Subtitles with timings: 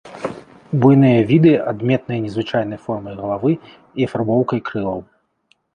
[0.83, 4.99] Буйныя віды, адметныя незвычайнай формай галавы і афарбоўкай крылаў.